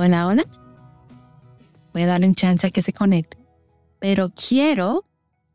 [0.00, 0.44] Hola, hola.
[1.92, 3.36] Voy a darle un chance a que se conecte.
[3.98, 5.04] Pero quiero,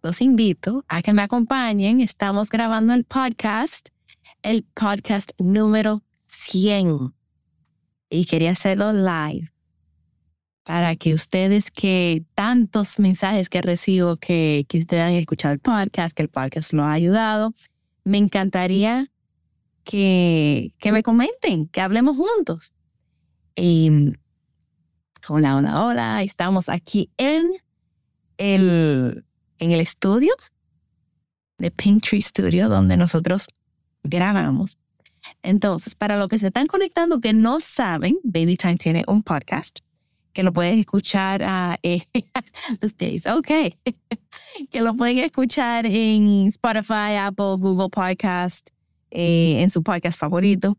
[0.02, 2.02] los invito a que me acompañen.
[2.02, 3.88] Estamos grabando el podcast,
[4.42, 7.14] el podcast número 100.
[8.10, 9.50] Y quería hacerlo live
[10.64, 16.14] para que ustedes que tantos mensajes que recibo que, que ustedes han escuchado el podcast,
[16.14, 17.54] que el podcast lo ha ayudado,
[18.04, 19.10] me encantaría
[19.86, 22.74] que, que me comenten, que hablemos juntos.
[23.56, 24.18] Y
[25.30, 26.22] Hola, hola, hola.
[26.22, 27.50] Estamos aquí en
[28.38, 29.24] el,
[29.58, 30.34] en el estudio
[31.58, 33.48] de Pink Tree Studio, donde nosotros
[34.04, 34.78] grabamos.
[35.42, 39.80] Entonces, para los que se están conectando que no saben, Baby Time tiene un podcast
[40.34, 42.02] que lo pueden escuchar a eh,
[42.82, 43.48] ustedes, ok,
[44.72, 48.72] que lo pueden escuchar en Spotify, Apple, Google Podcast,
[49.10, 50.78] eh, en su podcast favorito.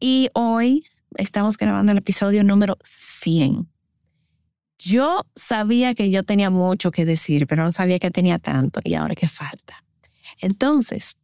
[0.00, 0.84] Y hoy
[1.16, 3.68] estamos grabando el episodio número 100.
[4.78, 8.94] Yo sabía que yo tenía mucho que decir, pero no sabía que tenía tanto y
[8.94, 9.84] ahora que falta.
[10.40, 11.16] Entonces,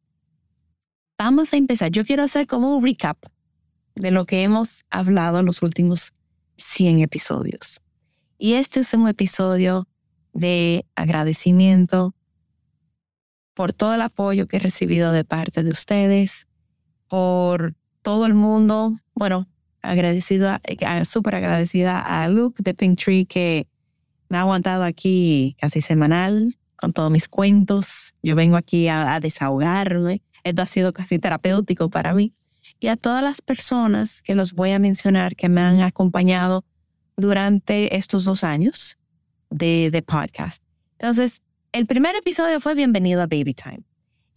[1.16, 1.90] vamos a empezar.
[1.90, 3.16] Yo quiero hacer como un recap
[3.94, 6.12] de lo que hemos hablado en los últimos
[6.58, 7.80] 100 episodios.
[8.38, 9.88] Y este es un episodio
[10.34, 12.14] de agradecimiento
[13.54, 16.46] por todo el apoyo que he recibido de parte de ustedes,
[17.08, 19.48] por todo el mundo, bueno,
[19.90, 20.60] agradecida,
[21.04, 23.66] súper agradecida a Luke de Pink Tree que
[24.28, 28.14] me ha aguantado aquí casi semanal con todos mis cuentos.
[28.22, 30.22] Yo vengo aquí a, desahogarme.
[30.44, 32.34] Esto ha sido casi terapéutico para mí.
[32.80, 36.64] Y a todas las personas que los voy a mencionar que me han acompañado
[37.16, 38.98] durante estos dos años
[39.50, 40.62] de, de podcast.
[40.98, 41.42] Entonces,
[41.72, 43.82] el primer episodio fue Bienvenido a Baby Time.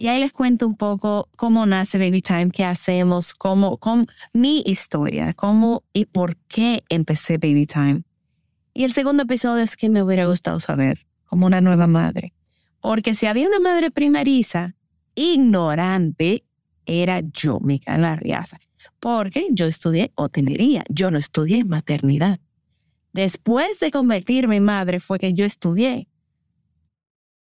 [0.02, 4.64] Y ahí les cuento un poco cómo nace Baby Time, qué hacemos, cómo, con mi
[4.66, 8.04] historia, cómo y por qué empecé Baby Time.
[8.74, 12.34] Y el segundo episodio es que me hubiera gustado saber, como una nueva madre.
[12.80, 14.74] Porque si había una madre primeriza,
[15.16, 16.46] ignorante,
[16.86, 18.58] era yo, Micaela Riaza.
[19.02, 22.40] Porque yo estudié hotelería, yo no estudié maternidad.
[23.12, 26.08] Después de convertirme en madre fue que yo estudié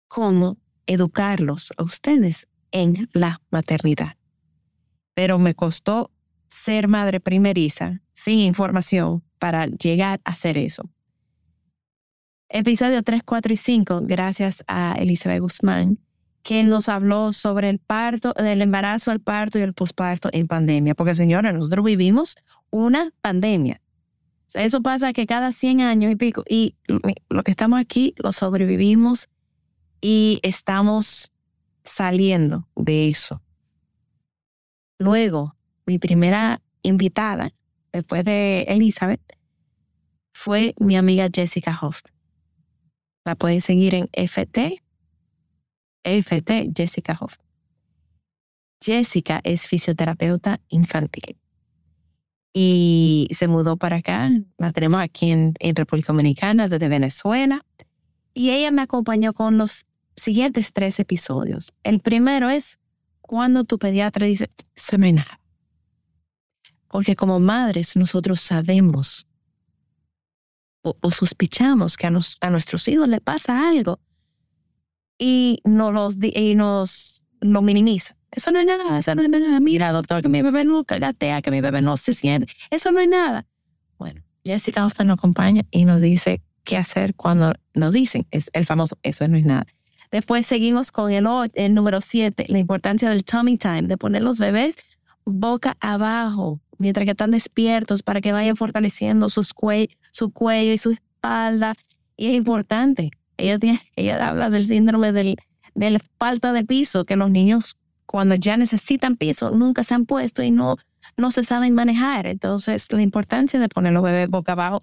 [0.07, 4.17] cómo educarlos a ustedes en la maternidad.
[5.15, 6.11] Pero me costó
[6.49, 10.89] ser madre primeriza sin información para llegar a hacer eso.
[12.49, 15.99] Episodio 3, 4 y 5, gracias a Elizabeth Guzmán,
[16.43, 20.95] que nos habló sobre el parto, del embarazo, el parto y el posparto en pandemia.
[20.95, 22.37] Porque, señora, nosotros vivimos
[22.71, 23.81] una pandemia.
[24.55, 29.29] eso pasa que cada 100 años y pico, y lo que estamos aquí lo sobrevivimos
[30.07, 31.33] y estamos
[31.83, 33.41] saliendo de eso.
[34.99, 35.57] Luego,
[35.87, 37.49] mi primera invitada,
[37.91, 39.23] después de Elizabeth,
[40.35, 42.13] fue mi amiga Jessica Hoffman.
[43.25, 44.83] La pueden seguir en FT,
[46.03, 47.49] FT Jessica Hoffman.
[48.85, 51.39] Jessica es fisioterapeuta infantil
[52.53, 54.31] y se mudó para acá.
[54.59, 57.65] La tenemos aquí en, en República Dominicana desde Venezuela.
[58.35, 61.73] Y ella me acompañó con los siguientes tres episodios.
[61.83, 62.79] El primero es
[63.21, 65.41] cuando tu pediatra dice, se hay nada.
[66.89, 69.27] Porque como madres nosotros sabemos
[70.83, 74.01] o, sospechamos que a, a, nuestros hijos le pasa algo
[75.19, 78.17] y, no los, y nos lo minimiza.
[78.31, 79.61] Eso no es nada, eso no es nada.
[79.61, 82.53] Mira, doctor, que mi bebé no cagatea, que mi bebé no se siente.
[82.71, 83.47] Eso no es nada.
[83.97, 88.99] Bueno, Jessica nos acompaña y nos dice qué hacer cuando nos dicen, es el famoso,
[89.03, 89.67] eso no es nada.
[90.15, 94.39] Después seguimos con el, el número 7, la importancia del tummy time, de poner los
[94.39, 94.77] bebés
[95.25, 99.53] boca abajo mientras que están despiertos para que vayan fortaleciendo sus
[100.13, 101.75] su cuello y su espalda.
[102.17, 103.11] Y es importante.
[103.37, 105.35] Ella, tiene, ella habla del síndrome del,
[105.75, 107.75] de la falta de piso, que los niños
[108.07, 110.77] cuando ya necesitan piso nunca se han puesto y no,
[111.17, 112.27] no se saben manejar.
[112.27, 114.81] Entonces, la importancia de poner los bebés boca abajo,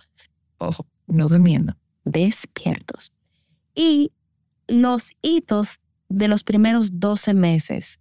[0.57, 3.13] ojo, no durmiendo, despiertos.
[3.74, 4.12] Y
[4.68, 5.80] los hitos
[6.10, 8.00] de los primeros 12 meses.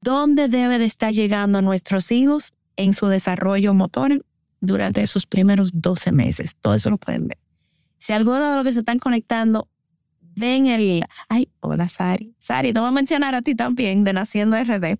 [0.00, 2.52] ¿Dónde debe de estar llegando a nuestros hijos?
[2.78, 4.24] en su desarrollo motor
[4.60, 6.56] durante sus primeros 12 meses.
[6.58, 7.38] Todo eso lo pueden ver.
[7.98, 9.68] Si alguno de los que se están conectando
[10.20, 11.02] ven el...
[11.28, 12.34] Ay, hola Sari.
[12.38, 14.98] Sari, te voy a mencionar a ti también de Naciendo RD.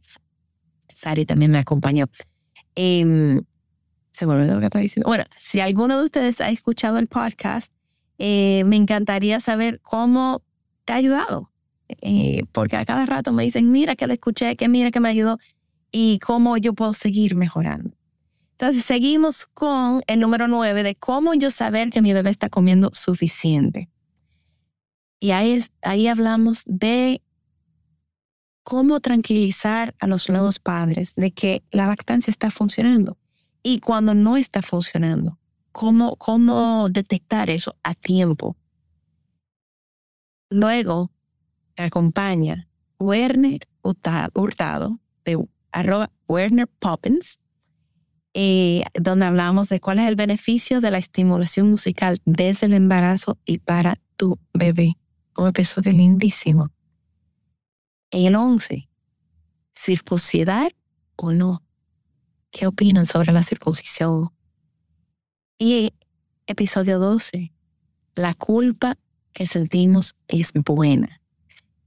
[0.93, 2.07] Sari también me acompañó.
[2.75, 3.41] Em,
[4.11, 5.09] se me olvidó lo que estaba diciendo.
[5.09, 7.73] Bueno, si alguno de ustedes ha escuchado el podcast,
[8.19, 10.43] eh, me encantaría saber cómo
[10.89, 11.53] te ha ayudado.
[12.01, 15.11] Eh, porque a cada rato me dicen, mira que lo escuché, que mira que me
[15.11, 15.39] ayudó
[15.93, 17.91] y cómo yo puedo seguir mejorando.
[18.53, 22.91] Entonces seguimos con el número nueve de cómo yo saber que mi bebé está comiendo
[22.95, 23.91] suficiente.
[25.21, 27.21] Y ahí, ahí hablamos de
[28.63, 33.19] cómo tranquilizar a los nuevos padres de que la lactancia está funcionando
[33.63, 35.39] y cuando no está funcionando,
[35.71, 38.57] cómo, cómo detectar eso a tiempo.
[40.51, 41.11] Luego
[41.77, 42.69] acompaña
[42.99, 47.39] Werner Hurtado de arroba Werner Poppins
[48.35, 53.37] eh, donde hablamos de cuál es el beneficio de la estimulación musical desde el embarazo
[53.45, 54.97] y para tu bebé.
[55.37, 56.71] Un episodio lindísimo.
[58.13, 58.89] El 11,
[59.75, 60.73] circuncidar
[61.17, 61.63] o no.
[62.53, 64.29] ¿Qué opinan sobre la circuncisión?
[65.59, 65.93] Y
[66.47, 67.53] episodio 12,
[68.15, 68.97] la culpa
[69.33, 71.21] que sentimos es buena.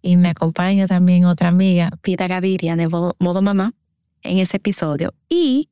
[0.02, 3.74] Y me acompaña también otra amiga, Pita Gaviria, de Modo Mamá,
[4.24, 5.14] en ese episodio.
[5.30, 5.70] Y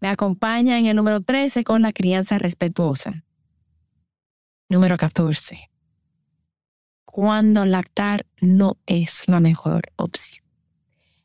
[0.00, 3.24] me acompaña en el número 13 con la crianza respetuosa.
[4.68, 5.70] Número 14.
[7.04, 10.44] Cuando lactar no es la mejor opción.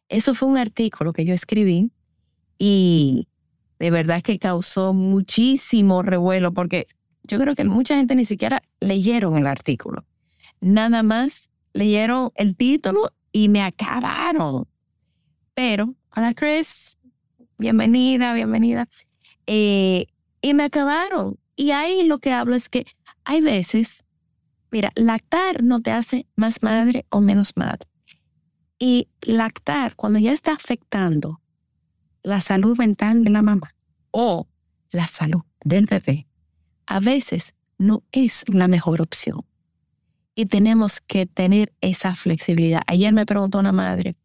[0.07, 1.91] Eso fue un artículo que yo escribí
[2.57, 3.27] y
[3.79, 6.87] de verdad que causó muchísimo revuelo porque
[7.29, 10.03] yo creo que mucha gente ni siquiera leyeron el artículo.
[10.61, 14.67] Nada más leyeron el título y me acabaron.
[15.53, 16.97] Pero, hola Chris,
[17.59, 18.89] bienvenida, bienvenida.
[19.45, 20.07] Eh,
[20.41, 21.37] y me acabaron.
[21.55, 22.85] Y ahí lo que hablo es que
[23.25, 24.03] hay veces,
[24.71, 27.87] mira, lactar no te hace más madre o menos madre.
[28.79, 31.41] Y lactar, cuando ya está afectando
[32.23, 33.75] la salud mental de la mamá
[34.11, 34.47] o
[34.91, 36.28] la salud del bebé,
[36.89, 39.45] a veces no es la mejor opción.
[40.33, 42.81] Y tenemos que tener esa flexibilidad.
[42.88, 44.15] Ayer me preguntó una madre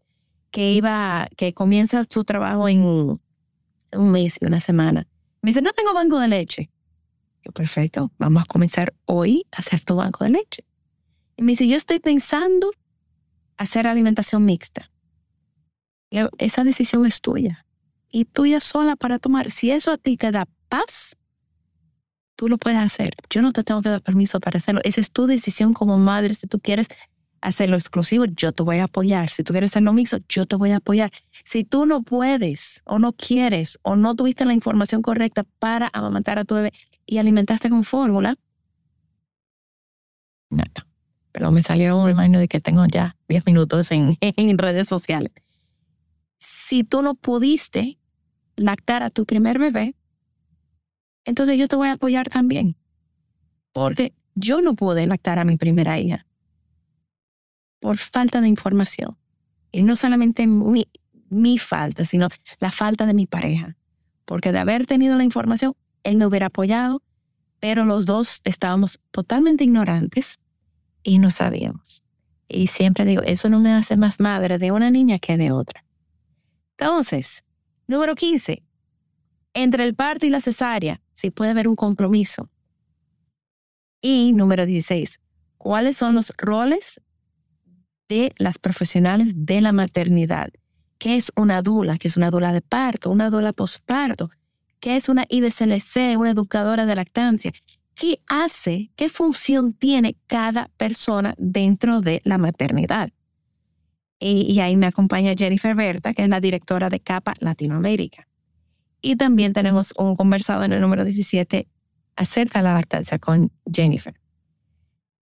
[0.51, 5.07] que iba, que comienza su trabajo en un mes y una semana.
[5.43, 6.71] Me dice, no tengo banco de leche.
[7.45, 10.65] Yo, perfecto, vamos a comenzar hoy a hacer tu banco de leche.
[11.37, 12.71] Y me dice, yo estoy pensando
[13.59, 14.91] hacer alimentación mixta.
[16.39, 17.67] esa decisión es tuya
[18.11, 19.51] y tuya sola para tomar.
[19.51, 21.17] Si eso a ti te da paz,
[22.37, 23.15] tú lo puedes hacer.
[23.31, 24.81] Yo no te tengo que dar permiso para hacerlo.
[24.85, 26.35] Esa es tu decisión como madre.
[26.35, 26.89] Si tú quieres
[27.41, 29.31] hacerlo exclusivo, yo te voy a apoyar.
[29.31, 31.11] Si tú quieres hacerlo mixto, yo te voy a apoyar.
[31.45, 36.39] Si tú no puedes o no quieres o no tuviste la información correcta para amamantar
[36.39, 36.73] a tu bebé
[37.07, 38.37] y alimentaste con fórmula,
[40.51, 40.87] nada.
[41.33, 45.33] Pero me salió un reminder de que tengo ya 10 minutos en, en redes sociales.
[46.39, 47.99] Si tú no pudiste
[48.57, 49.97] lactar a tu primer bebé,
[51.25, 52.77] entonces yo te voy a apoyar también.
[53.73, 56.27] Porque yo no pude lactar a mi primera hija
[57.81, 59.17] por falta de información.
[59.71, 60.87] Y no solamente mi,
[61.29, 62.29] mi falta, sino
[62.59, 63.77] la falta de mi pareja.
[64.25, 67.03] Porque de haber tenido la información, él me hubiera apoyado,
[67.61, 70.39] pero los dos estábamos totalmente ignorantes
[71.03, 72.05] y no sabíamos.
[72.49, 75.85] Y siempre digo, eso no me hace más madre de una niña que de otra.
[76.79, 77.45] Entonces,
[77.87, 78.63] número 15,
[79.53, 81.01] entre el parto y la cesárea,
[81.31, 82.51] puede haber un compromiso.
[84.01, 85.21] Y número 16,
[85.57, 87.01] ¿cuáles son los roles
[88.09, 90.51] de las profesionales de la maternidad.
[90.99, 91.99] ¿Qué es una dula?
[91.99, 93.11] ¿Qué es una dula de parto?
[93.11, 94.31] ¿Una dula postparto?
[94.81, 96.19] ¿Qué es una IBCLC?
[96.19, 97.53] ¿Una educadora de lactancia?
[97.95, 98.91] ¿Qué hace?
[98.97, 103.11] ¿Qué función tiene cada persona dentro de la maternidad?
[104.19, 108.27] Y, ahí me acompaña Jennifer Berta, que es la directora de CAPA Latinoamérica.
[109.05, 111.69] Y también tenemos un conversado en el número 17
[112.17, 114.19] acerca de la lactancia con Jennifer.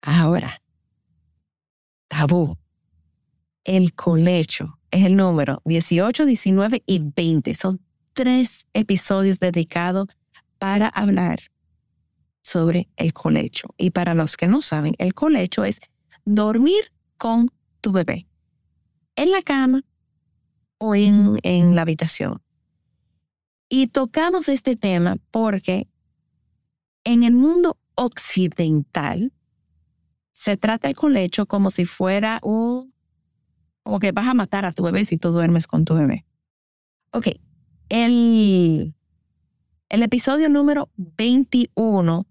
[0.02, 0.50] Ahora,
[2.08, 2.56] tabú
[3.62, 4.80] el colecho.
[4.90, 7.54] Es el número 18, 19 y 20.
[7.54, 7.80] Son
[8.14, 10.08] tres episodios dedicados
[10.58, 11.38] para hablar
[12.42, 13.68] sobre el colecho.
[13.76, 15.78] Y para los que no saben, el colecho es
[16.24, 17.48] dormir con
[17.80, 18.26] tu bebé
[19.14, 19.84] en la cama
[20.78, 22.42] o en, en la habitación.
[23.68, 25.88] Y tocamos este tema porque
[27.04, 29.32] en el mundo occidental
[30.32, 32.94] se trata el colecho como si fuera un
[33.82, 36.26] como que vas a matar a tu bebé si tú duermes con tu bebé.
[37.10, 37.28] Ok,
[37.88, 38.94] El,
[39.88, 42.26] el episodio número 21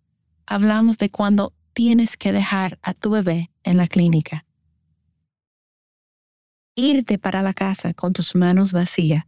[0.45, 4.45] hablamos de cuando tienes que dejar a tu bebé en la clínica.
[6.75, 9.25] Irte para la casa con tus manos vacías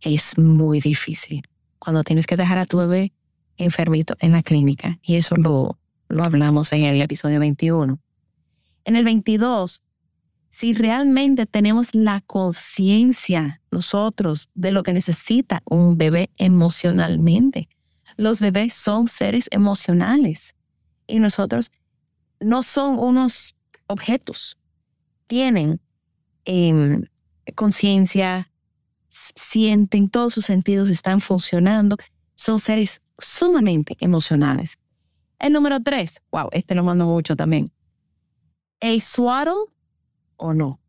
[0.00, 1.42] es muy difícil
[1.78, 3.12] cuando tienes que dejar a tu bebé
[3.56, 4.98] enfermito en la clínica.
[5.02, 5.78] Y eso lo,
[6.08, 7.98] lo hablamos en el episodio 21.
[8.84, 9.82] En el 22,
[10.48, 17.68] si realmente tenemos la conciencia nosotros de lo que necesita un bebé emocionalmente.
[18.16, 20.54] Los bebés son seres emocionales
[21.06, 21.70] y nosotros
[22.40, 24.56] no son unos objetos.
[25.26, 25.80] Tienen
[26.44, 27.04] em,
[27.54, 28.50] conciencia,
[29.08, 31.96] sienten, todos sus sentidos están funcionando.
[32.34, 34.78] Son seres sumamente emocionales.
[35.38, 37.70] El número tres, wow, este lo mando mucho también.
[38.80, 39.66] El swaddle
[40.36, 40.80] o no.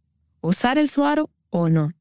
[0.42, 1.92] Usar el suaro o no.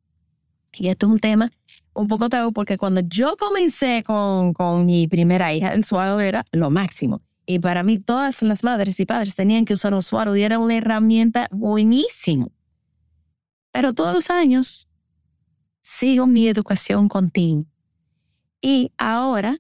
[0.75, 1.51] Y esto es un tema
[1.95, 6.45] un poco tabú porque cuando yo comencé con, con mi primera hija, el suaro era
[6.53, 7.23] lo máximo.
[7.45, 10.59] Y para mí todas las madres y padres tenían que usar un suaro y era
[10.59, 12.53] una herramienta buenísimo.
[13.73, 14.87] Pero todos los años
[15.89, 17.65] sigo mi educación continua.
[18.61, 19.57] Y ahora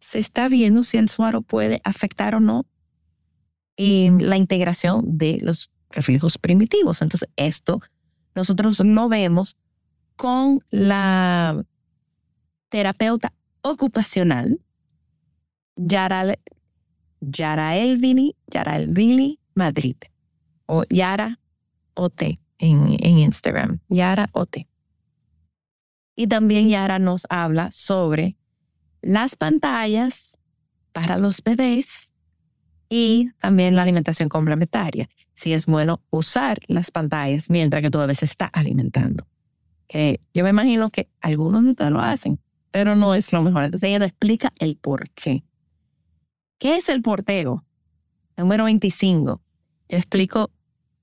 [0.00, 2.66] se está viendo si el suaro puede afectar o no
[3.78, 7.00] en la integración de los reflejos primitivos.
[7.00, 7.80] Entonces, esto
[8.34, 9.56] nosotros lo vemos
[10.16, 11.64] con la
[12.68, 13.32] terapeuta
[13.62, 14.60] ocupacional
[15.76, 16.34] Yara,
[17.20, 19.96] Yara Elvini, Yara Elvini Madrid
[20.66, 21.40] o Yara
[21.94, 22.22] OT
[22.58, 24.66] en, en Instagram, Yara OT.
[26.16, 28.36] Y también Yara nos habla sobre
[29.02, 30.38] las pantallas
[30.92, 32.14] para los bebés
[32.88, 35.08] y también la alimentación complementaria.
[35.34, 39.26] Si es bueno usar las pantallas mientras que tu bebé se está alimentando.
[39.86, 43.64] Que yo me imagino que algunos de ustedes lo hacen, pero no es lo mejor.
[43.64, 45.44] Entonces ella nos explica el por qué.
[46.58, 47.64] ¿Qué es el porteo?
[48.36, 49.40] Número 25.
[49.88, 50.50] Yo explico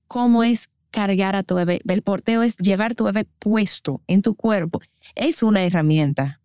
[0.08, 1.80] cómo es cargar a tu bebé.
[1.88, 4.80] El porteo es llevar tu bebé puesto en tu cuerpo.
[5.16, 6.40] Es una herramienta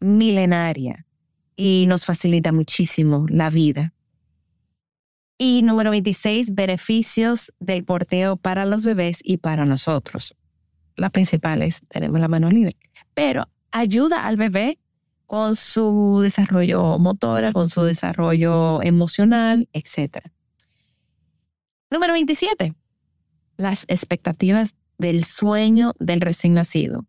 [0.00, 1.04] milenaria
[1.54, 3.92] y nos facilita muchísimo la vida.
[5.36, 10.34] Y número 26, beneficios del porteo para los bebés y para nosotros.
[10.96, 12.76] Las principales, tenemos la mano libre,
[13.12, 14.78] pero ayuda al bebé
[15.26, 20.24] con su desarrollo motor, con su desarrollo emocional, etc.
[21.90, 22.74] Número 27,
[23.60, 27.06] las expectativas del sueño del recién nacido.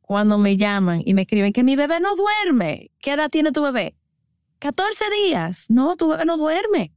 [0.00, 3.62] Cuando me llaman y me escriben que mi bebé no duerme, ¿qué edad tiene tu
[3.62, 3.96] bebé?
[4.60, 5.66] 14 días.
[5.68, 6.92] No, tu bebé no duerme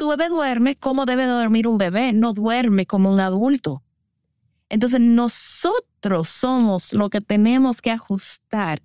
[0.00, 3.82] tu bebé duerme como debe dormir un bebé, no duerme como un adulto.
[4.70, 8.80] Entonces nosotros somos lo que tenemos que ajustar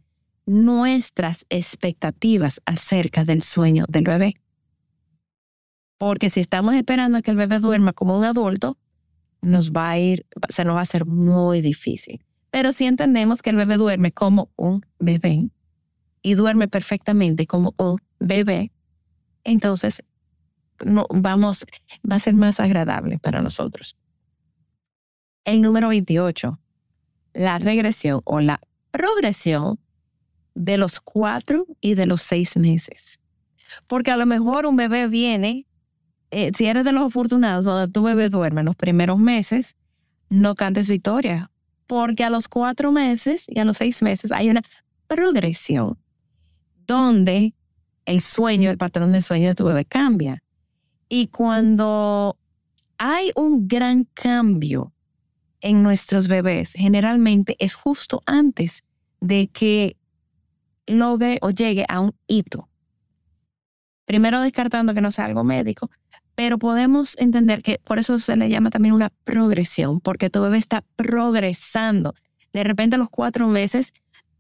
[0.46, 4.34] nuestras expectativas acerca del sueño del bebé.
[5.98, 8.78] Porque si estamos esperando a que el bebé duerma como un adulto,
[9.46, 12.24] nos va a ir, se nos va a hacer muy difícil.
[12.52, 15.50] Pero si entendemos que el bebé duerme como un bebé
[16.22, 18.72] y duerme perfectamente como un bebé,
[19.44, 20.04] entonces
[20.84, 21.66] no, vamos,
[22.10, 23.98] va a ser más agradable para nosotros.
[25.44, 26.60] El número 28,
[27.34, 28.60] la regresión o la
[28.92, 29.80] progresión
[30.56, 33.20] de los cuatro y de los seis meses.
[33.88, 35.68] Porque a lo mejor un bebé viene,
[36.38, 39.78] eh, si eres de los afortunados donde tu bebé duerme los primeros meses,
[40.28, 41.50] no cantes victoria,
[41.88, 44.62] porque a los cuatro meses y a los seis meses hay una
[45.08, 45.98] progresión
[46.86, 47.54] donde
[48.04, 50.44] el sueño, el patrón de sueño de tu bebé cambia.
[51.08, 52.38] Y cuando
[52.98, 54.92] hay un gran cambio
[55.62, 58.84] en nuestros bebés, generalmente es justo antes
[59.22, 59.96] de que
[60.86, 62.68] logre o llegue a un hito.
[64.04, 65.90] Primero descartando que no sea algo médico,
[66.36, 70.58] pero podemos entender que por eso se le llama también una progresión, porque tu bebé
[70.58, 72.14] está progresando.
[72.54, 73.94] De repente a los cuatro meses,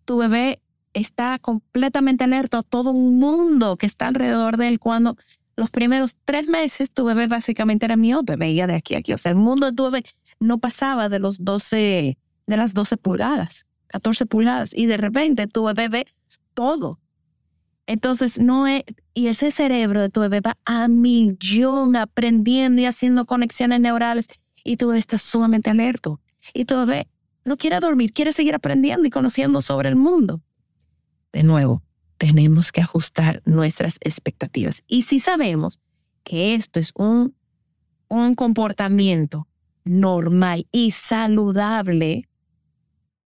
[0.03, 0.61] tu bebé
[0.93, 5.17] está completamente alerta a todo un mundo que está alrededor de él cuando
[5.57, 9.13] los primeros tres meses tu bebé básicamente era miope, veía de aquí a aquí.
[9.13, 10.03] O sea, el mundo de tu bebé
[10.39, 14.73] no pasaba de los 12, de las 12 pulgadas, 14 pulgadas.
[14.73, 16.05] Y de repente tu bebé ve
[16.53, 16.99] todo.
[17.87, 18.83] Entonces, no es,
[19.15, 24.27] y ese cerebro de tu bebé va a millón aprendiendo y haciendo conexiones neurales
[24.63, 26.19] y tu bebé está sumamente alerto.
[26.53, 27.07] Y tu bebé
[27.45, 30.41] no quiere dormir, quiere seguir aprendiendo y conociendo sobre el mundo.
[31.31, 31.81] De nuevo,
[32.17, 34.83] tenemos que ajustar nuestras expectativas.
[34.85, 35.79] Y si sabemos
[36.23, 37.33] que esto es un,
[38.09, 39.47] un comportamiento
[39.85, 42.27] normal y saludable,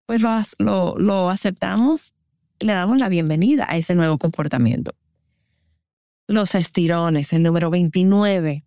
[0.07, 0.21] pues
[0.57, 2.15] lo, lo aceptamos
[2.59, 4.93] le damos la bienvenida a ese nuevo comportamiento.
[6.27, 8.63] Los estirones, el número 29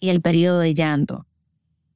[0.00, 1.26] y el periodo de llanto.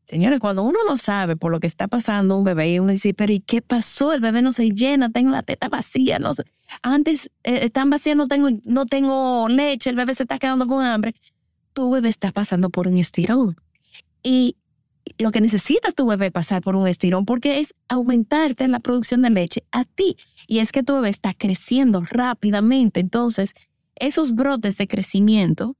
[0.04, 3.14] Señores, cuando uno no sabe por lo que está pasando un bebé y uno dice,
[3.14, 4.12] pero ¿y qué pasó?
[4.12, 6.45] El bebé no se llena, tengo la teta vacía, no sé.
[6.83, 10.85] Antes eh, están vacías, no tengo, no tengo leche, el bebé se está quedando con
[10.85, 11.14] hambre.
[11.73, 13.57] Tu bebé está pasando por un estirón.
[14.23, 14.57] Y
[15.19, 19.31] lo que necesita tu bebé pasar por un estirón porque es aumentarte la producción de
[19.31, 20.16] leche a ti.
[20.47, 23.00] Y es que tu bebé está creciendo rápidamente.
[23.00, 23.54] Entonces,
[23.97, 25.77] esos brotes de crecimiento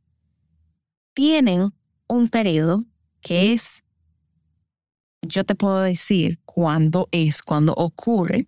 [1.15, 1.73] tienen
[2.09, 2.85] un periodo
[3.21, 3.85] que es
[5.27, 8.47] yo te puedo decir cuándo es, cuándo ocurre.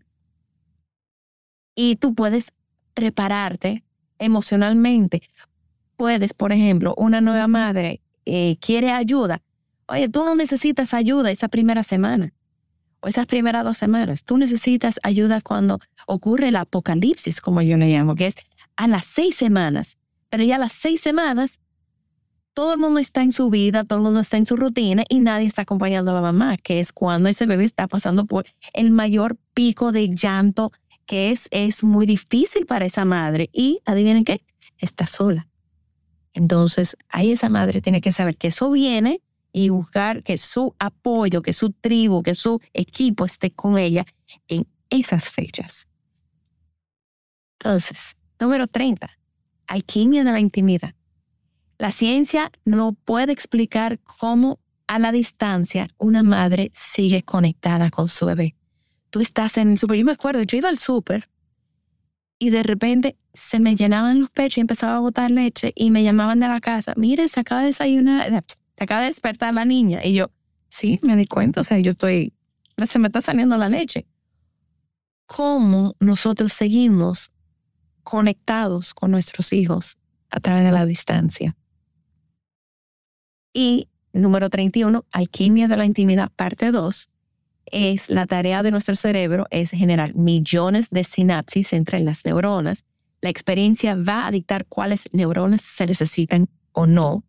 [1.74, 2.52] Y tú puedes
[2.94, 3.84] prepararte
[4.18, 5.22] emocionalmente.
[5.96, 9.42] Puedes, por ejemplo, una nueva madre eh, quiere ayuda.
[9.88, 12.32] Oye, tú no necesitas ayuda esa primera semana
[13.00, 14.24] o esas primeras dos semanas.
[14.24, 18.36] Tú necesitas ayuda cuando ocurre el apocalipsis, como yo le llamo, que es
[18.76, 19.98] a las seis semanas.
[20.28, 21.60] Pero ya a las seis semanas
[22.56, 25.18] todo el mundo está en su vida, todo el mundo está en su rutina y
[25.18, 28.92] nadie está acompañando a la mamá, que es cuando ese bebé está pasando por el
[28.92, 30.72] mayor pico de llanto,
[31.04, 33.50] que es, es muy difícil para esa madre.
[33.52, 34.40] Y adivinen qué,
[34.78, 35.48] está sola.
[36.32, 39.20] Entonces, ahí esa madre tiene que saber que eso viene
[39.52, 44.06] y buscar que su apoyo, que su tribu, que su equipo esté con ella
[44.48, 45.88] en esas fechas.
[47.58, 49.10] Entonces, número 30,
[49.66, 50.94] alquimia de la intimidad.
[51.78, 58.26] La ciencia no puede explicar cómo a la distancia una madre sigue conectada con su
[58.26, 58.56] bebé.
[59.10, 61.28] Tú estás en el súper, yo me acuerdo, yo iba al súper
[62.38, 66.02] y de repente se me llenaban los pechos y empezaba a botar leche y me
[66.02, 70.00] llamaban de la casa, mire, se acaba de desayunar, se acaba de despertar la niña.
[70.04, 70.30] Y yo,
[70.68, 72.32] sí, me di cuenta, o sea, yo estoy,
[72.84, 74.06] se me está saliendo la leche.
[75.26, 77.32] ¿Cómo nosotros seguimos
[78.06, 79.98] conectados con nuestros hijos
[80.30, 81.56] a través de la distancia?
[83.52, 87.08] Y número 31, alquimia de la intimidad, parte 2,
[87.72, 92.84] es la tarea de nuestro cerebro es generar millones de sinapsis entre las neuronas.
[93.20, 97.24] La experiencia va a dictar cuáles neuronas se necesitan o no.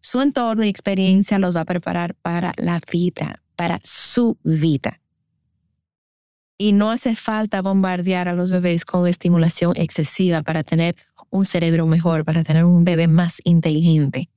[0.00, 5.01] Su entorno y experiencia los va a preparar para la vida, para su vida.
[6.62, 10.94] Y no hace falta bombardear a los bebés con estimulación excesiva para tener
[11.28, 14.28] un cerebro mejor, para tener un bebé más inteligente.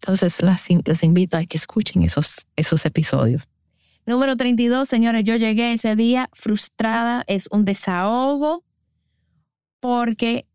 [0.00, 3.42] Entonces los invito a que escuchen esos, esos episodios.
[4.06, 8.64] Número 32, señores, yo llegué ese día frustrada, es un desahogo
[9.78, 10.46] porque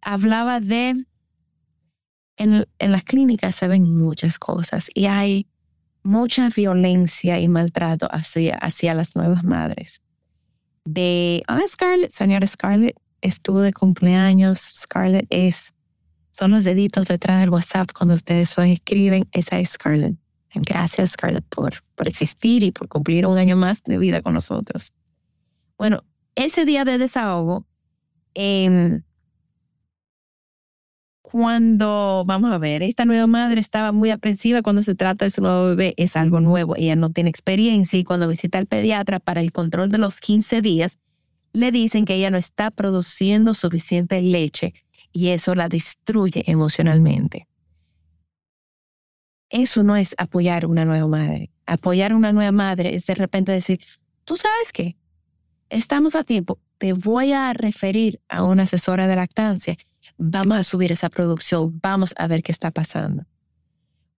[0.00, 0.94] hablaba de,
[2.38, 5.46] en, en las clínicas se ven muchas cosas y hay
[6.02, 10.00] mucha violencia y maltrato hacia, hacia las nuevas madres.
[10.90, 15.74] De, hola Scarlett, señora Scarlett, estuvo de cumpleaños, Scarlett es
[16.30, 19.28] son los deditos detrás del WhatsApp cuando ustedes hoy escriben.
[19.32, 20.16] Esa es Scarlett.
[20.54, 24.94] Gracias, Scarlett, por, por existir y por cumplir un año más de vida con nosotros.
[25.76, 26.04] Bueno,
[26.36, 27.66] ese día de desahogo,
[28.32, 29.02] em,
[31.30, 35.42] cuando, vamos a ver, esta nueva madre estaba muy aprensiva cuando se trata de su
[35.42, 39.42] nuevo bebé, es algo nuevo, ella no tiene experiencia y cuando visita al pediatra para
[39.42, 40.98] el control de los 15 días,
[41.52, 44.72] le dicen que ella no está produciendo suficiente leche
[45.12, 47.46] y eso la destruye emocionalmente.
[49.50, 51.50] Eso no es apoyar una nueva madre.
[51.66, 53.80] Apoyar una nueva madre es de repente decir,
[54.24, 54.96] tú sabes qué,
[55.70, 59.76] estamos a tiempo, te voy a referir a una asesora de lactancia,
[60.16, 63.24] vamos a subir esa producción, vamos a ver qué está pasando.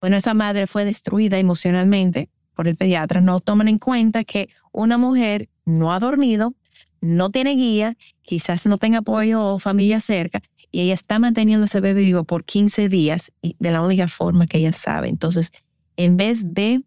[0.00, 3.20] Bueno, esa madre fue destruida emocionalmente por el pediatra.
[3.20, 6.54] No toman en cuenta que una mujer no ha dormido,
[7.00, 11.80] no tiene guía, quizás no tenga apoyo o familia cerca, y ella está manteniendo ese
[11.80, 15.08] bebé vivo por 15 días de la única forma que ella sabe.
[15.08, 15.52] Entonces,
[15.96, 16.82] en vez de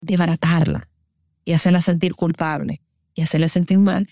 [0.00, 0.88] desbaratarla
[1.44, 2.80] y hacerla sentir culpable
[3.14, 4.08] y hacerla sentir mal,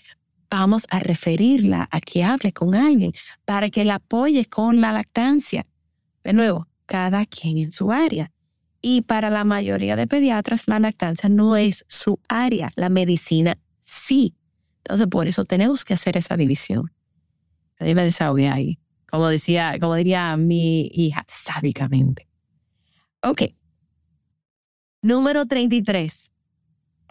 [0.49, 3.11] vamos a referirla a que hable con alguien
[3.45, 5.65] para que la apoye con la lactancia.
[6.23, 8.31] De nuevo, cada quien en su área.
[8.81, 14.35] Y para la mayoría de pediatras, la lactancia no es su área, la medicina sí.
[14.79, 16.91] Entonces, por eso tenemos que hacer esa división.
[17.79, 18.77] A mí me desahogué ahí,
[19.09, 22.27] como, decía, como diría mi hija, sádicamente.
[23.21, 23.43] Ok.
[25.01, 26.32] Número 33.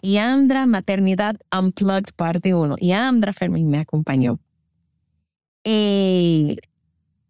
[0.03, 2.75] Yandra Maternidad Unplugged Parte 1.
[2.81, 4.37] Yandra Fermín me acompañó.
[5.63, 6.57] Y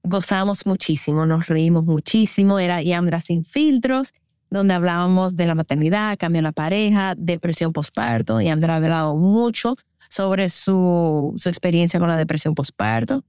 [0.01, 2.57] gozamos muchísimo, nos reímos muchísimo.
[2.57, 4.11] Era Yandra sin filtros.
[4.49, 9.75] donde hablábamos de la maternidad, cambio la pareja, depresión postparto, y Andrea ha hablado mucho
[10.09, 13.23] sobre su, su experiencia con la depresión postparto.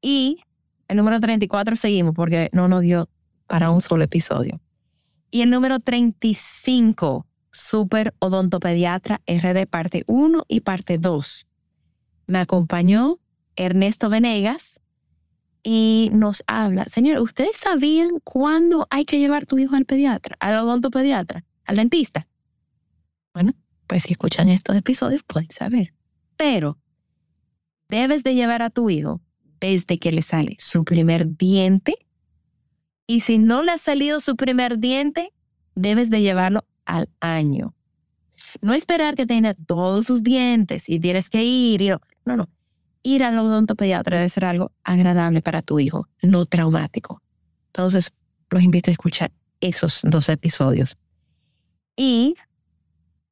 [0.00, 0.38] Y
[0.88, 3.06] el número 34 seguimos porque no nos dio
[3.46, 4.58] para un solo episodio.
[5.30, 11.46] Y el número 35, Super Odontopediatra RD parte 1 y parte 2.
[12.26, 13.18] Me acompañó
[13.56, 14.80] Ernesto Venegas
[15.62, 20.56] y nos habla, señor, ¿ustedes sabían cuándo hay que llevar tu hijo al pediatra, al
[20.56, 22.26] odontopediatra, al dentista?
[23.34, 23.52] Bueno,
[23.86, 25.92] pues si escuchan estos episodios pueden saber.
[26.36, 26.78] Pero
[27.88, 29.20] debes de llevar a tu hijo
[29.60, 31.96] desde que le sale su primer diente
[33.06, 35.32] y si no le ha salido su primer diente,
[35.74, 36.64] debes de llevarlo
[36.96, 37.74] al año.
[38.60, 41.82] No esperar que tenga todos sus dientes y tienes que ir.
[41.82, 41.90] Y
[42.24, 42.48] no, no
[43.02, 47.22] ir al odontopediatra debe ser algo agradable para tu hijo, no traumático.
[47.66, 48.12] Entonces,
[48.50, 50.96] los invito a escuchar esos dos episodios.
[51.96, 52.34] Y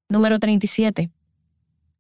[0.09, 1.11] número 37,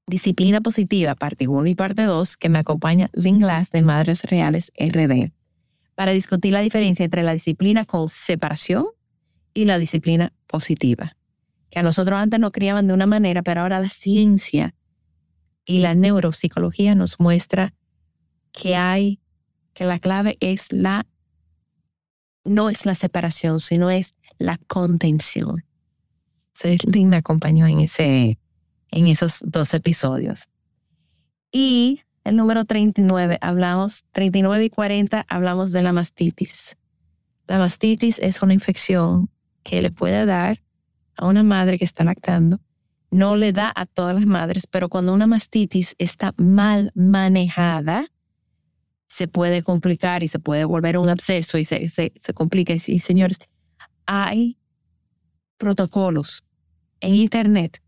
[0.06, 4.72] Disciplina Positiva, parte 1 y parte 2, que me acompaña Lynn Glass de Madres Reales
[4.78, 5.32] RD,
[5.94, 8.86] para discutir la diferencia entre la disciplina con separación
[9.52, 11.16] y la disciplina positiva.
[11.70, 14.74] Que a nosotros antes nos criaban de una manera, pero ahora la ciencia
[15.64, 17.74] y la neuropsicología nos muestra
[18.52, 19.20] que hay,
[19.74, 21.06] que la clave es la,
[22.44, 25.64] no es la separación, sino es la contención.
[26.64, 28.38] Lynn me acompañó en, ese,
[28.90, 30.48] en esos dos episodios.
[31.52, 36.76] Y el número 39, hablamos, 39 y 40, hablamos de la mastitis.
[37.46, 39.30] La mastitis es una infección
[39.62, 40.62] que le puede dar
[41.18, 42.60] a una madre que está lactando
[43.10, 48.06] no le da a todas las madres, pero cuando una mastitis está mal manejada,
[49.06, 52.74] se puede complicar y se puede volver un absceso y se, se, complica.
[52.74, 53.38] Y señores,
[54.06, 54.58] hay
[55.56, 56.44] protocolos
[57.00, 57.82] en Internet.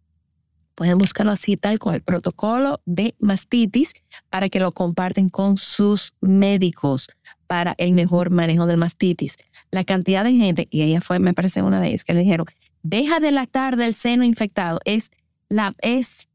[0.74, 3.92] Pueden buscarlo así, tal cual, protocolo de mastitis
[4.30, 7.08] para que lo comparten con sus médicos
[7.46, 9.36] para el mejor manejo del mastitis.
[9.70, 12.46] La cantidad de gente, y ella fue, me parece una de ellas, que le dijeron,
[12.82, 14.80] deja de lactar del seno infectado.
[14.84, 15.10] Es
[15.48, 16.28] la, es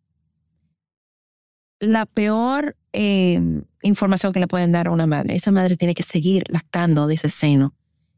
[1.80, 3.40] la peor eh,
[3.82, 5.36] información que le pueden dar a una madre.
[5.36, 7.74] Esa madre tiene que seguir lactando de ese seno.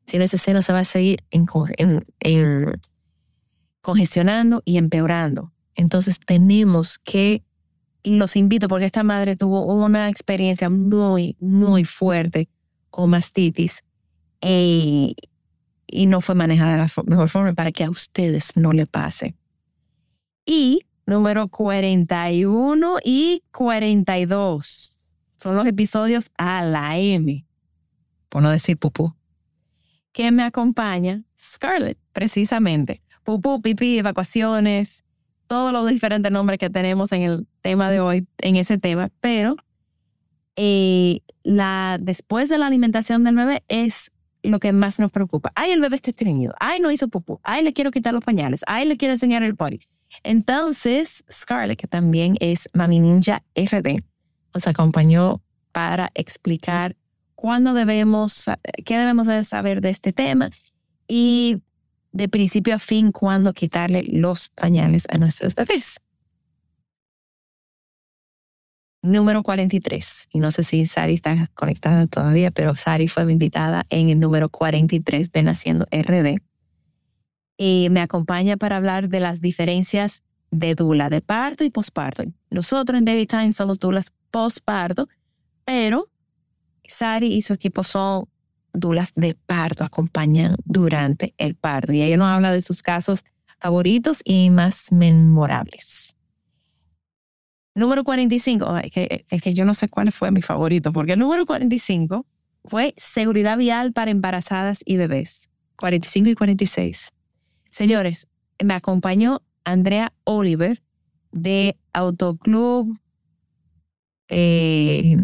[0.06, 1.24] Si no, ese seno se va a seguir
[3.82, 5.52] congestionando y empeorando.
[5.76, 7.44] Entonces tenemos que,
[8.04, 12.50] los invito porque esta madre tuvo una experiencia muy, muy fuerte
[12.90, 13.84] con mastitis.
[14.42, 15.14] Eh,
[15.88, 19.36] y no fue manejada de la mejor forma para que a ustedes no le pase.
[20.46, 27.46] Y número 41 y 42 son los episodios a la M,
[28.30, 29.14] por no decir pupú,
[30.12, 33.02] que me acompaña Scarlett, precisamente.
[33.24, 35.06] Pupú, pipí, evacuaciones,
[35.48, 39.56] todos los diferentes nombres que tenemos en el tema de hoy, en ese tema, pero
[40.56, 44.12] eh, la, después de la alimentación del bebé es
[44.44, 45.52] lo que más nos preocupa.
[45.56, 46.54] Ay, el bebé está estreñido.
[46.60, 47.40] Ay, no hizo pupú.
[47.44, 48.62] Ay, le quiero quitar los pañales.
[48.68, 49.80] Ay, le quiero enseñar el potty.
[50.24, 54.04] Entonces, Scarlett, que también es Mami Ninja RD,
[54.54, 56.96] nos acompañó para explicar
[57.36, 58.46] cuándo debemos,
[58.86, 60.50] qué debemos de saber de este tema
[61.08, 61.62] y
[62.12, 66.00] de principio a fin cuándo quitarle los pañales a nuestros bebés.
[69.08, 70.30] Número 43.
[70.32, 74.20] Y no sé si Sari está conectada todavía, pero Sari fue mi invitada en el
[74.20, 76.38] número 43 de Naciendo RD.
[77.58, 82.24] Y me acompaña para hablar de las diferencias de dula, de parto y posparto.
[82.50, 85.08] Nosotros en Baby Time somos dulas posparto,
[85.66, 86.10] pero
[86.84, 88.26] Sari y su equipo son
[88.74, 91.94] dulas de parto, acompañan durante el parto.
[91.94, 93.26] Y ella nos habla de sus casos
[93.60, 96.17] favoritos y más memorables.
[97.78, 101.20] Número 45, es que, es que yo no sé cuál fue mi favorito, porque el
[101.20, 102.26] número 45
[102.66, 105.50] fue seguridad vial para embarazadas y bebés.
[105.76, 107.12] 45 y 46.
[107.70, 108.28] Señores,
[108.64, 110.82] me acompañó Andrea Oliver
[111.32, 113.00] de Autoclub,
[114.30, 115.16] eh,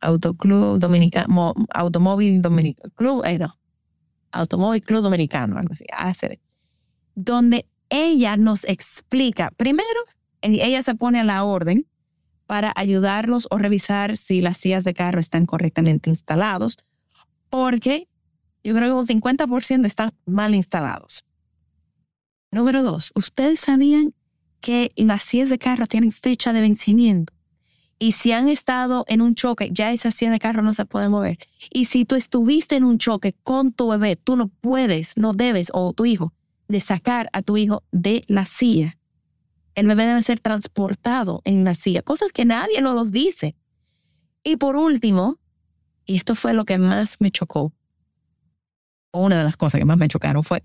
[0.00, 3.58] Autoclub Dominicano, Automóvil Dominicano, Club, eh, no,
[4.32, 5.84] Automóvil Club Dominicano, algo así,
[7.14, 10.00] donde ella nos explica, primero,
[10.42, 11.86] ella se pone a la orden
[12.46, 16.78] para ayudarlos o revisar si las sillas de carro están correctamente instalados,
[17.48, 18.08] porque
[18.64, 21.24] yo creo que un 50% están mal instalados.
[22.50, 24.14] Número dos, ¿ustedes sabían
[24.60, 27.32] que las sillas de carro tienen fecha de vencimiento?
[28.02, 31.10] Y si han estado en un choque, ya esa silla de carro no se puede
[31.10, 31.38] mover.
[31.70, 35.68] Y si tú estuviste en un choque con tu bebé, tú no puedes, no debes,
[35.74, 36.32] o tu hijo,
[36.66, 38.98] de sacar a tu hijo de la silla.
[39.74, 43.56] El bebé debe ser transportado en la silla, cosas que nadie nos los dice.
[44.42, 45.38] Y por último,
[46.04, 47.72] y esto fue lo que más me chocó,
[49.12, 50.62] una de las cosas que más me chocaron fue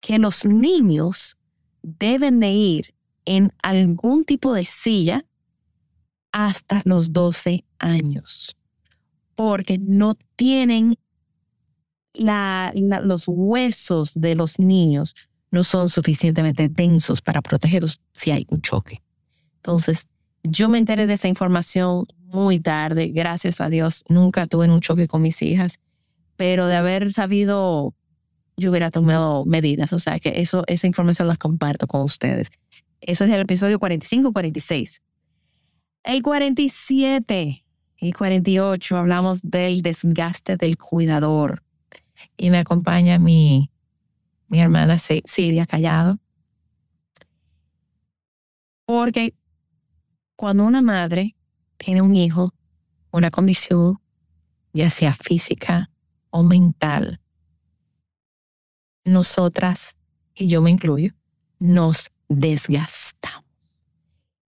[0.00, 1.36] que los niños
[1.82, 5.24] deben de ir en algún tipo de silla
[6.32, 8.56] hasta los 12 años,
[9.34, 10.96] porque no tienen
[12.14, 15.14] los huesos de los niños
[15.56, 19.02] no son suficientemente densos para protegerlos si hay un choque.
[19.56, 20.06] Entonces,
[20.42, 25.08] yo me enteré de esa información muy tarde, gracias a Dios, nunca tuve un choque
[25.08, 25.80] con mis hijas,
[26.36, 27.94] pero de haber sabido,
[28.58, 32.50] yo hubiera tomado medidas, o sea que eso, esa información la comparto con ustedes.
[33.00, 35.00] Eso es el episodio 45-46.
[36.04, 37.64] El 47
[37.98, 41.62] y 48 hablamos del desgaste del cuidador.
[42.36, 43.70] Y me acompaña mi,
[44.48, 46.18] mi hermana Silvia Callado.
[48.84, 49.34] Porque
[50.36, 51.34] cuando una madre
[51.76, 52.54] tiene un hijo,
[53.10, 53.98] una condición,
[54.72, 55.90] ya sea física
[56.30, 57.20] o mental,
[59.04, 59.96] nosotras,
[60.34, 61.12] y yo me incluyo,
[61.58, 63.44] nos desgastamos.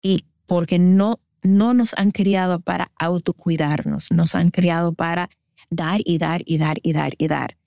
[0.01, 5.29] Y porque no no nos han criado para autocuidarnos, nos han criado para
[5.69, 7.57] dar y dar y dar y dar y dar.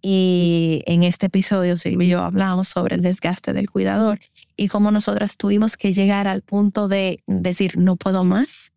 [0.00, 4.20] Y en este episodio, Silvia y yo hablamos sobre el desgaste del cuidador
[4.56, 8.72] y cómo nosotras tuvimos que llegar al punto de decir, no puedo más,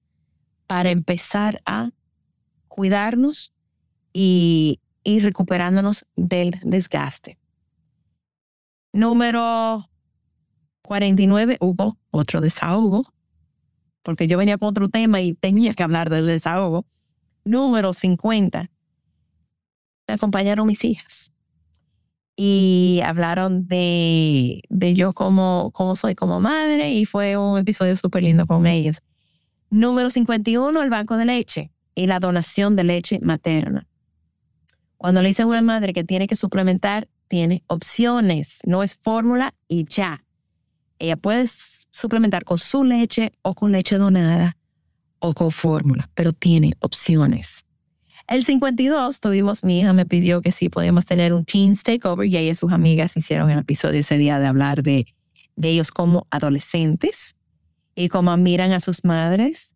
[0.66, 1.92] para empezar a
[2.68, 3.54] cuidarnos
[4.14, 7.38] y ir recuperándonos del desgaste.
[8.94, 9.90] Número
[10.82, 13.14] 49, hubo otro desahogo
[14.04, 16.86] porque yo venía con otro tema y tenía que hablar del desahogo.
[17.44, 18.70] Número 50.
[20.12, 21.32] Me acompañaron mis hijas
[22.36, 28.24] y hablaron de, de yo como, como soy como madre y fue un episodio súper
[28.24, 28.98] lindo con ellos.
[29.70, 33.88] Número 51, el banco de leche y la donación de leche materna.
[34.98, 39.54] Cuando le dicen a una madre que tiene que suplementar, tiene opciones, no es fórmula
[39.70, 40.26] y ya.
[41.00, 44.58] Ella puede suplementar con su leche o con leche donada
[45.20, 47.64] o con fórmula, pero tiene opciones.
[48.32, 52.38] El 52 tuvimos, mi hija me pidió que sí podíamos tener un Teens Takeover y
[52.38, 55.06] ella y sus amigas hicieron el episodio ese día de hablar de,
[55.58, 57.36] de ellos como adolescentes
[57.94, 59.76] y cómo miran a sus madres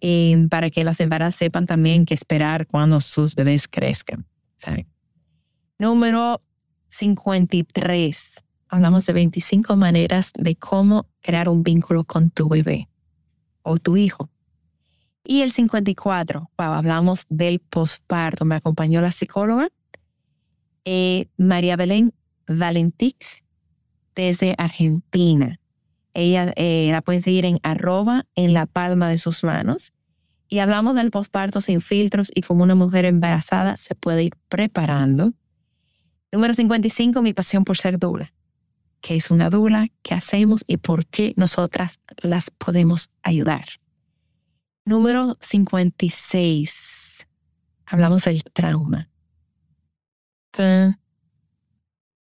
[0.00, 4.26] eh, para que las embarazas sepan también qué esperar cuando sus bebés crezcan.
[5.78, 6.40] Número
[6.88, 12.88] 53 hablamos de 25 maneras de cómo crear un vínculo con tu bebé
[13.60, 14.31] o tu hijo.
[15.24, 18.44] Y el 54, hablamos del posparto.
[18.44, 19.68] Me acompañó la psicóloga
[20.84, 22.12] eh, María Belén
[22.48, 23.44] Valentic
[24.14, 25.60] desde Argentina.
[26.14, 29.92] Ella eh, la pueden seguir en arroba en la palma de sus manos.
[30.48, 35.32] Y hablamos del posparto sin filtros y cómo una mujer embarazada se puede ir preparando.
[36.30, 38.32] Número 55, mi pasión por ser dura
[39.02, 43.64] qué es una dula, qué hacemos y por qué nosotras las podemos ayudar.
[44.84, 47.26] Número 56.
[47.86, 49.08] Hablamos del trauma.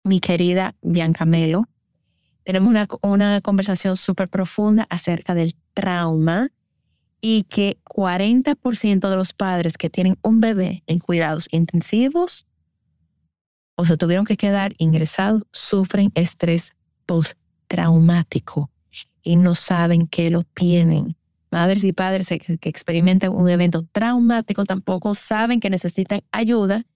[0.02, 1.68] Mi querida Bianca Melo,
[2.42, 6.50] tenemos una, una conversación súper profunda acerca del trauma
[7.20, 12.48] y que 40% de los padres que tienen un bebé en cuidados intensivos
[13.76, 16.76] o se tuvieron que quedar ingresados sufren estrés
[17.06, 18.68] postraumático
[19.22, 21.16] y no saben que lo tienen.
[21.52, 26.86] Madres y padres que experimentan un evento traumático tampoco saben que necesitan ayuda,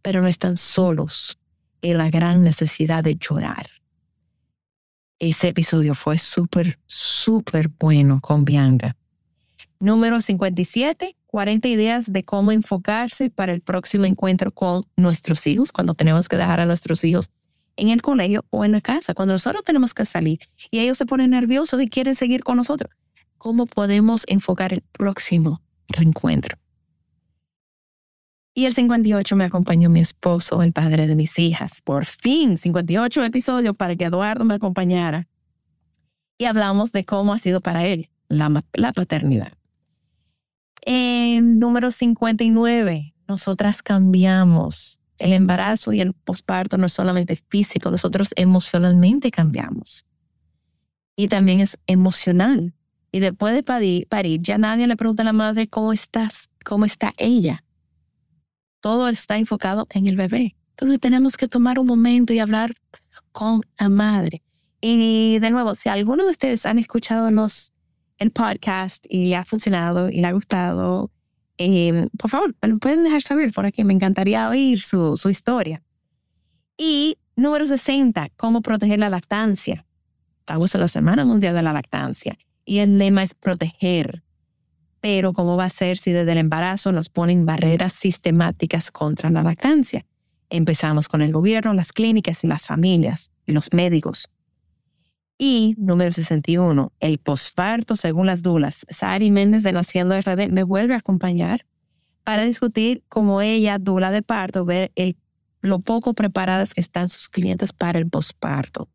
[0.00, 1.38] pero no están solos
[1.82, 3.66] en la gran necesidad de llorar.
[5.18, 8.96] Ese episodio fue súper, súper bueno con Bianca.
[9.78, 15.92] Número 57, 40 ideas de cómo enfocarse para el próximo encuentro con nuestros hijos, cuando
[15.94, 17.30] tenemos que dejar a nuestros hijos
[17.76, 20.40] en el colegio o en la casa, cuando nosotros tenemos que salir
[20.70, 22.90] y ellos se ponen nerviosos y quieren seguir con nosotros.
[23.38, 26.58] ¿Cómo podemos enfocar el próximo reencuentro?
[28.52, 31.80] Y el 58 me acompañó mi esposo, el padre de mis hijas.
[31.80, 35.28] Por fin, 58 episodios para que Eduardo me acompañara.
[36.36, 39.52] Y hablamos de cómo ha sido para él la, la paternidad.
[40.82, 44.98] En número 59, nosotras cambiamos.
[45.18, 50.04] El embarazo y el posparto no es solamente físico, nosotros emocionalmente cambiamos.
[51.14, 52.74] Y también es emocional.
[53.10, 56.84] Y después de parir, parir, ya nadie le pregunta a la madre cómo estás, cómo
[56.84, 57.64] está ella.
[58.80, 60.56] Todo está enfocado en el bebé.
[60.70, 62.74] Entonces tenemos que tomar un momento y hablar
[63.32, 64.42] con la madre.
[64.80, 67.72] Y de nuevo, si alguno de ustedes han escuchado los,
[68.18, 71.10] el podcast y le ha funcionado y le ha gustado,
[71.56, 73.82] eh, por favor, lo pueden dejar saber por aquí.
[73.84, 75.82] Me encantaría oír su, su historia.
[76.76, 79.84] Y número 60, cómo proteger la lactancia.
[80.40, 84.22] Estamos en la Semana Mundial de la Lactancia y el lema es proteger.
[85.00, 89.42] Pero ¿cómo va a ser si desde el embarazo nos ponen barreras sistemáticas contra la
[89.42, 90.04] lactancia?
[90.50, 94.28] Empezamos con el gobierno, las clínicas y las familias y los médicos.
[95.38, 98.84] Y número 61, el posparto según las dulas.
[98.90, 101.64] Sari Méndez de Naciendo RD me vuelve a acompañar
[102.22, 105.16] para discutir cómo ella, dula de parto, ver el,
[105.62, 108.90] lo poco preparadas que están sus clientes para el posparto.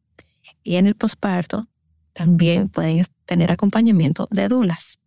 [0.63, 1.67] Y en el posparto
[2.13, 4.99] también pueden tener acompañamiento de dulas.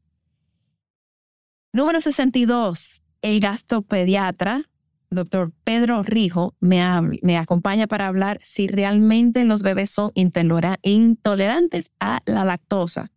[1.72, 4.64] Número 62, el gastropediatra
[5.11, 6.81] doctor Pedro Rijo me,
[7.22, 13.11] me acompaña para hablar si realmente los bebés son intolerantes a la lactosa.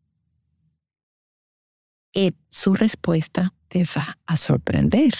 [2.13, 5.13] Y su respuesta te va a sorprender.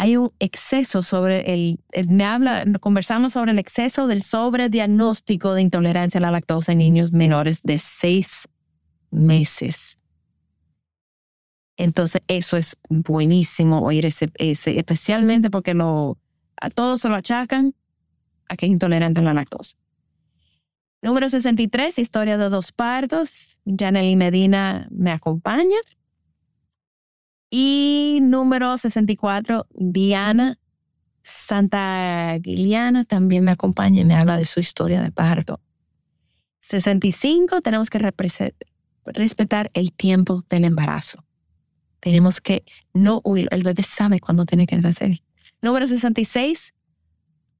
[0.00, 6.18] Hay un exceso sobre el, me habla, conversamos sobre el exceso del sobrediagnóstico de intolerancia
[6.18, 8.46] a la lactosa en niños menores de seis
[9.10, 9.98] meses.
[11.76, 16.16] Entonces, eso es buenísimo oír ese, especialmente porque lo,
[16.60, 17.74] a todos se lo achacan
[18.48, 19.78] a que es intolerante a la lactosa.
[21.02, 23.58] Número 63, historia de dos partos.
[23.66, 25.78] Janely Medina me acompaña.
[27.50, 30.58] Y número 64, Diana
[31.28, 35.60] Santa Guiliana también me acompaña y me habla de su historia de parto.
[36.60, 41.24] 65, tenemos que respetar el tiempo del embarazo.
[42.00, 43.48] Tenemos que no huir.
[43.50, 45.22] El bebé sabe cuándo tiene que nacer.
[45.60, 46.74] Número 66.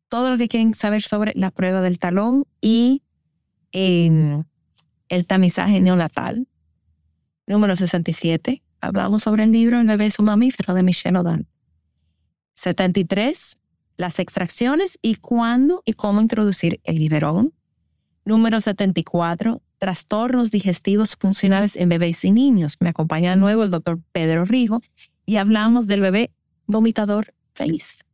[0.08, 3.02] Todo lo que quieren saber sobre la prueba del talón y
[3.72, 4.44] em,
[5.08, 6.46] el tamizaje neonatal.
[7.46, 8.62] Número 67.
[8.80, 11.46] Hablamos sobre el libro El bebé es un mamífero de Michelle O'Dan.
[12.54, 13.56] 73.
[13.96, 17.52] Las extracciones y cuándo y cómo introducir el biberón.
[18.24, 22.76] Número 74 trastornos digestivos funcionales en bebés y niños.
[22.80, 24.80] Me acompaña de nuevo el doctor Pedro Rigo
[25.24, 26.32] y hablamos del bebé
[26.66, 28.04] vomitador feliz,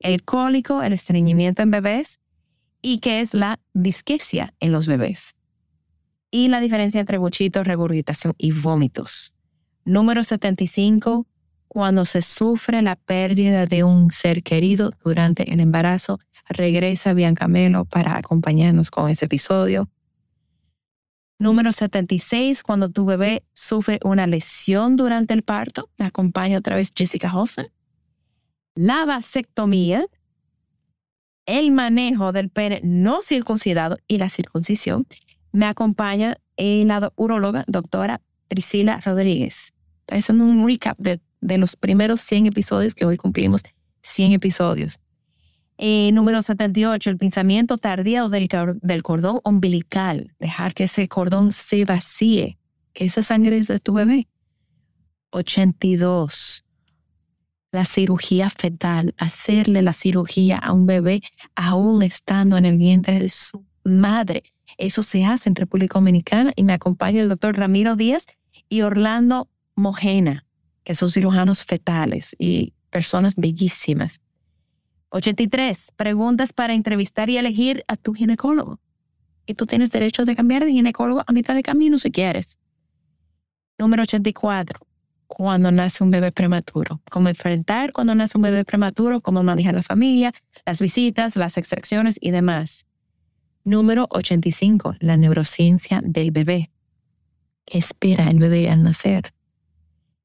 [0.00, 2.18] el cólico, el estreñimiento en bebés
[2.82, 5.34] y qué es la disquesia en los bebés.
[6.30, 9.34] Y la diferencia entre buchitos, regurgitación y vómitos.
[9.84, 11.26] Número 75,
[11.68, 17.84] cuando se sufre la pérdida de un ser querido durante el embarazo, regresa Bianca Melo
[17.84, 19.88] para acompañarnos con ese episodio.
[21.38, 26.92] Número 76, cuando tu bebé sufre una lesión durante el parto, me acompaña otra vez
[26.94, 27.68] Jessica Hoffman.
[28.74, 30.06] La vasectomía,
[31.46, 35.06] el manejo del pene no circuncidado y la circuncisión,
[35.52, 39.72] me acompaña la uróloga doctora Priscila Rodríguez.
[40.00, 43.62] Está haciendo un recap de, de los primeros 100 episodios que hoy cumplimos
[44.02, 44.98] 100 episodios.
[45.78, 48.48] Eh, número 78, el pensamiento tardío del,
[48.82, 50.34] del, cordón umbilical.
[50.38, 52.58] Dejar que ese cordón se vacíe,
[52.92, 54.28] que esa sangre es de tu bebé.
[55.30, 56.64] 82,
[57.72, 59.14] la cirugía fetal.
[59.16, 61.22] Hacerle la cirugía a un bebé
[61.54, 64.42] aún estando en el vientre de su madre.
[64.76, 68.26] Eso se hace en República Dominicana y me acompaña el doctor Ramiro Díaz
[68.70, 70.46] y Orlando Mojena,
[70.84, 74.20] que son cirujanos fetales y personas bellísimas.
[75.10, 75.92] 83.
[75.96, 78.78] Preguntas para entrevistar y elegir a tu ginecólogo.
[79.44, 82.58] Y tú tienes derecho de cambiar de ginecólogo a mitad de camino si quieres.
[83.76, 84.78] Número 84.
[85.26, 87.00] Cuando nace un bebé prematuro.
[87.10, 90.32] Cómo enfrentar cuando nace un bebé prematuro, cómo manejar la familia,
[90.64, 92.86] las visitas, las extracciones y demás.
[93.64, 94.94] Número 85.
[95.00, 96.70] La neurociencia del bebé.
[97.64, 99.32] ¿Qué espera el bebé al nacer?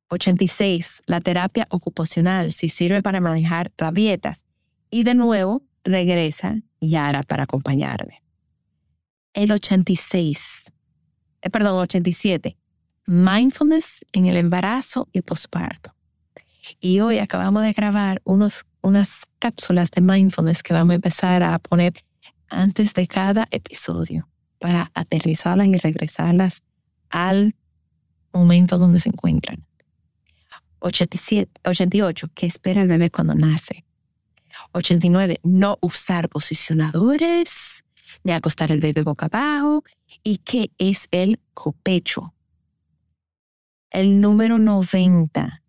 [0.09, 1.03] 86.
[1.05, 4.45] La terapia ocupacional, si sirve para manejar rabietas,
[4.89, 8.23] y de nuevo regresa Yara para acompañarme.
[9.33, 10.71] El 86,
[11.41, 12.57] eh, perdón, 87,
[13.05, 15.93] mindfulness en el embarazo y posparto.
[16.79, 21.59] Y hoy acabamos de grabar unos, unas cápsulas de mindfulness que vamos a empezar a
[21.59, 21.93] poner
[22.49, 24.27] antes de cada episodio
[24.59, 26.63] para aterrizarlas y regresarlas
[27.09, 27.55] al
[28.33, 29.65] momento donde se encuentran.
[30.79, 33.85] 87, 88, ¿qué espera el bebé cuando nace?
[34.73, 37.83] 89, no usar posicionadores,
[38.23, 39.83] ni acostar el bebé boca abajo.
[40.23, 42.33] ¿Y qué es el copecho?
[43.89, 45.63] El número 90.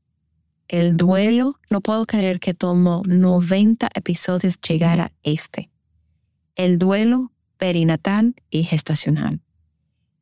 [0.68, 1.58] El duelo.
[1.70, 5.70] No puedo creer que tomó 90 episodios llegar a este.
[6.54, 9.40] El duelo perinatal y gestacional.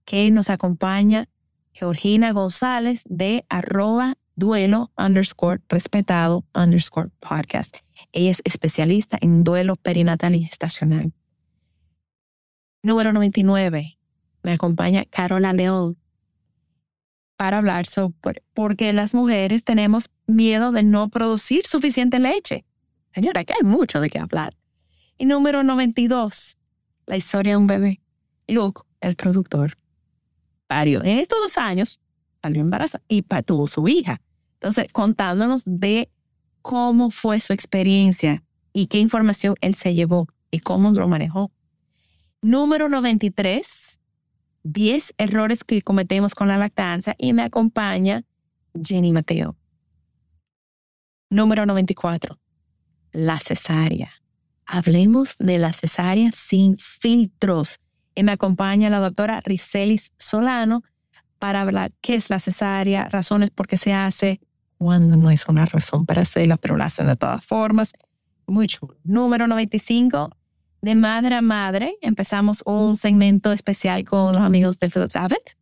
[0.04, 1.28] Que nos acompaña
[1.72, 7.78] Georgina González de arroba duelo underscore respetado underscore podcast.
[8.12, 11.12] Ella es especialista en duelo perinatal y gestacional.
[12.82, 13.98] Número 99.
[14.42, 15.96] Me acompaña Carola León
[17.36, 22.64] para hablar sobre por qué las mujeres tenemos miedo de no producir suficiente leche.
[23.12, 24.54] Señora, aquí hay mucho de qué hablar.
[25.18, 26.58] Y número 92.
[27.06, 28.00] La historia de un bebé.
[28.46, 29.76] Luke, el productor,
[30.74, 31.04] parió.
[31.04, 32.00] En estos dos años
[32.42, 34.20] salió embarazada y tuvo su hija.
[34.54, 36.10] Entonces, contándonos de
[36.62, 41.52] cómo fue su experiencia y qué información él se llevó y cómo lo manejó.
[42.42, 44.00] Número 93,
[44.64, 48.24] 10 errores que cometemos con la lactancia y me acompaña
[48.74, 49.56] Jenny Mateo.
[51.30, 52.36] Número 94,
[53.12, 54.10] la cesárea.
[54.66, 57.78] Hablemos de la cesárea sin filtros.
[58.22, 60.82] Me acompaña la doctora Ricelis Solano
[61.38, 64.40] para hablar qué es la cesárea, razones por qué se hace,
[64.78, 67.94] cuando no es una razón para hacerla, pero la hacen de todas formas.
[68.46, 68.96] Muy chulo.
[69.04, 70.30] Número 95,
[70.82, 71.96] de madre a madre.
[72.02, 75.56] Empezamos un segmento especial con los amigos de Phillips Abbott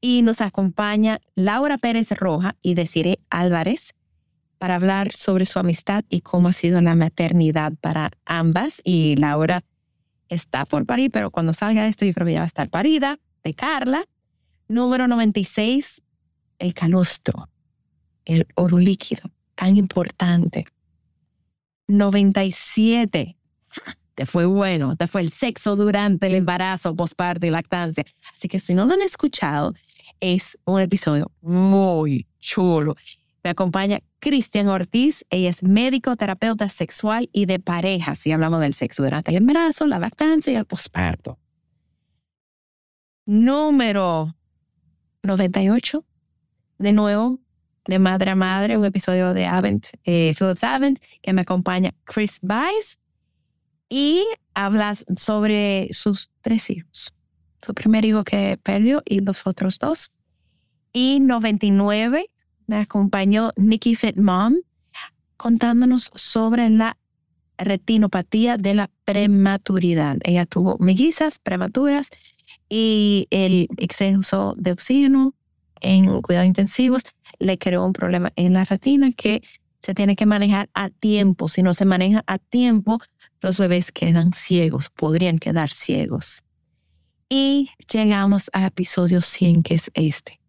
[0.00, 3.94] y nos acompaña Laura Pérez Roja y Desiree Álvarez
[4.58, 8.80] para hablar sobre su amistad y cómo ha sido la maternidad para ambas.
[8.84, 9.62] Y Laura
[10.28, 13.18] está por parir, pero cuando salga esto yo creo que ya va a estar parida,
[13.44, 14.04] de Carla.
[14.68, 16.02] Número 96,
[16.58, 17.48] el calostro
[18.26, 20.66] el oro líquido, tan importante.
[21.88, 23.36] 97.
[24.14, 28.04] Te fue bueno, te fue el sexo durante el embarazo, posparto y lactancia.
[28.34, 29.72] Así que si no lo han escuchado,
[30.20, 32.96] es un episodio muy chulo.
[33.46, 35.24] Me acompaña Cristian Ortiz.
[35.30, 38.16] Ella es médico, terapeuta sexual y de pareja.
[38.16, 41.38] Si hablamos del sexo durante el embarazo, la lactancia y el posparto.
[43.24, 44.34] Número
[45.22, 46.04] 98.
[46.78, 47.38] De nuevo,
[47.84, 52.40] de Madre a Madre, un episodio de Avent, eh, Phillips Avent, que me acompaña Chris
[52.42, 52.98] Bice
[53.88, 57.14] y hablas sobre sus tres hijos.
[57.64, 60.10] Su primer hijo que perdió y los otros dos.
[60.92, 62.28] Y 99
[62.66, 64.54] me acompañó Nikki Fit Mom
[65.36, 66.96] contándonos sobre la
[67.58, 70.16] retinopatía de la prematuridad.
[70.24, 72.08] Ella tuvo mellizas prematuras
[72.68, 75.34] y el exceso de oxígeno
[75.80, 77.02] en cuidados intensivos
[77.38, 79.42] le creó un problema en la retina que
[79.80, 81.48] se tiene que manejar a tiempo.
[81.48, 82.98] Si no se maneja a tiempo,
[83.40, 86.42] los bebés quedan ciegos, podrían quedar ciegos.
[87.28, 90.40] Y llegamos al episodio 100, que es este.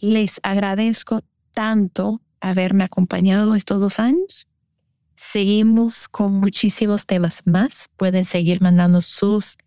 [0.00, 1.20] Les agradezco
[1.52, 4.46] tanto haberme acompañado estos dos años.
[5.16, 7.88] Seguimos con muchísimos temas más.
[7.96, 9.58] Pueden seguir mandando sus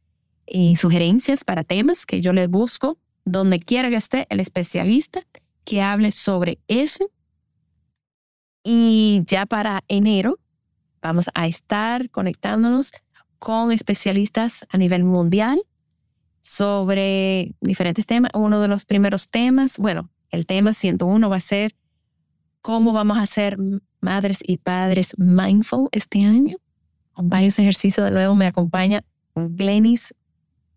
[0.47, 5.21] eh, sugerencias para temas que yo les busco donde quiera que esté el especialista
[5.65, 7.11] que hable sobre eso.
[8.63, 10.39] Y ya para enero
[11.01, 12.91] vamos a estar conectándonos
[13.38, 15.61] con especialistas a nivel mundial
[16.41, 18.32] sobre diferentes temas.
[18.34, 21.75] Uno de los primeros temas, bueno, el tema 101 va a ser
[22.61, 23.57] cómo vamos a ser
[23.99, 26.57] madres y padres mindful este año.
[27.13, 29.03] Con varios ejercicios de nuevo me acompaña
[29.36, 30.13] Glenis,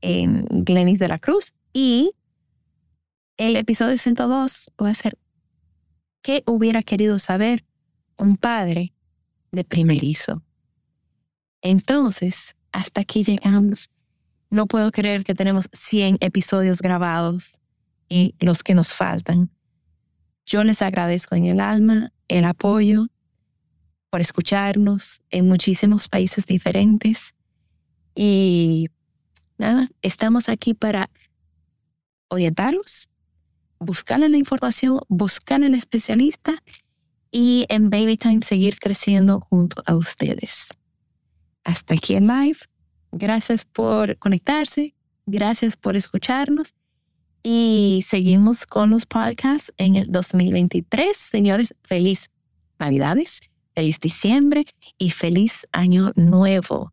[0.01, 2.13] en Glenis de la Cruz y
[3.37, 5.17] el episodio 102 va a ser
[6.23, 7.65] ¿qué hubiera querido saber
[8.19, 8.93] un padre
[9.53, 10.43] de primerizo?
[11.63, 13.91] Entonces, hasta aquí llegamos.
[14.51, 17.61] No puedo creer que tenemos 100 episodios grabados
[18.09, 19.51] y los que nos faltan.
[20.47, 23.07] Yo les agradezco en el alma el apoyo
[24.11, 27.35] por escucharnos en muchísimos países diferentes.
[28.15, 28.89] Y
[29.59, 31.11] nada, estamos aquí para
[32.29, 33.09] orientaros,
[33.79, 36.63] buscarle la información, buscarle el especialista
[37.31, 40.69] y en Baby Time seguir creciendo junto a ustedes.
[41.65, 42.59] Hasta aquí en live.
[43.11, 44.95] Gracias por conectarse.
[45.27, 46.75] Gracias por escucharnos.
[47.47, 51.15] Y seguimos con los podcasts en el 2023.
[51.15, 52.31] Señores, feliz
[52.79, 53.41] Navidades,
[53.75, 54.65] feliz diciembre
[54.97, 56.93] y feliz año nuevo.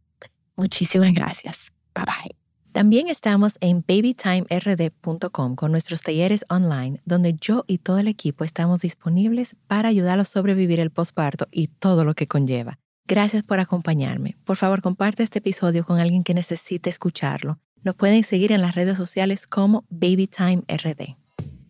[0.57, 1.71] Muchísimas gracias.
[1.95, 2.35] Bye bye.
[2.73, 8.81] También estamos en babytimerd.com con nuestros talleres online, donde yo y todo el equipo estamos
[8.81, 12.77] disponibles para ayudarlos a sobrevivir el posparto y todo lo que conlleva.
[13.07, 14.35] Gracias por acompañarme.
[14.43, 17.57] Por favor, comparte este episodio con alguien que necesite escucharlo.
[17.83, 21.15] Nos pueden seguir en las redes sociales como BabyTimeRD.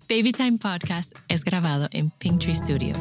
[0.09, 2.93] Baby Time Podcast es grabado en Pinktree Studio.